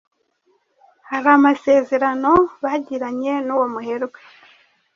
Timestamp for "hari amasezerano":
1.09-2.31